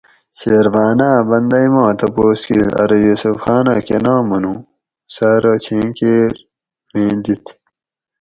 شیرباناۤ 0.37 1.17
بندئی 1.29 1.67
ما 1.73 1.85
تپوس 1.99 2.39
کیر 2.47 2.67
ارو 2.81 2.97
یوسف 3.07 3.35
خانہ 3.43 3.75
کناں 3.87 4.21
منو؟ 4.29 4.53
سہ 5.13 5.25
ارو 5.35 5.53
چھیں 5.63 5.87
کیر 5.97 6.33
میں 6.91 7.15
دِیت 7.23 7.45